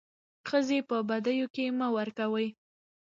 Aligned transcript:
ښځي 0.49 0.79
په 0.89 0.97
بديو 1.09 1.47
کي 1.55 1.65
مه 1.79 1.87
ورکوئ. 1.97 2.47